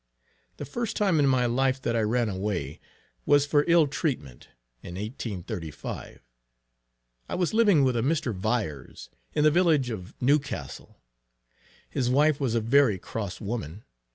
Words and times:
The 0.57 0.65
first 0.65 0.97
time 0.97 1.19
in 1.19 1.27
my 1.27 1.45
life 1.45 1.79
that 1.83 1.95
I 1.95 2.01
ran 2.01 2.27
away, 2.27 2.79
was 3.23 3.45
for 3.45 3.63
ill 3.67 3.85
treatment, 3.85 4.47
in 4.81 4.95
1835. 4.95 6.23
I 7.29 7.35
was 7.35 7.53
living 7.53 7.83
with 7.83 7.95
a 7.95 8.01
Mr. 8.01 8.33
Vires, 8.33 9.11
in 9.35 9.43
the 9.43 9.51
village 9.51 9.91
of 9.91 10.15
Newcastle. 10.19 10.97
His 11.87 12.09
wife 12.09 12.39
was 12.39 12.55
a 12.55 12.61
very 12.61 12.97
cross 12.97 13.39
woman. 13.39 13.83